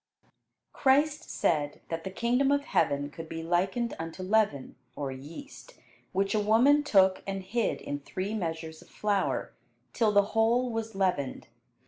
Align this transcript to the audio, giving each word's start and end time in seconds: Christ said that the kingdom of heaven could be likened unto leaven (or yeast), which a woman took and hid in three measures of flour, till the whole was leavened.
Christ 0.73 1.29
said 1.29 1.79
that 1.89 2.03
the 2.03 2.09
kingdom 2.09 2.51
of 2.51 2.63
heaven 2.65 3.11
could 3.11 3.29
be 3.29 3.43
likened 3.43 3.93
unto 3.99 4.23
leaven 4.23 4.75
(or 4.95 5.11
yeast), 5.11 5.75
which 6.11 6.33
a 6.33 6.39
woman 6.39 6.81
took 6.81 7.21
and 7.27 7.43
hid 7.43 7.79
in 7.81 7.99
three 7.99 8.33
measures 8.33 8.81
of 8.81 8.87
flour, 8.89 9.53
till 9.93 10.11
the 10.11 10.29
whole 10.33 10.71
was 10.71 10.95
leavened. 10.95 11.49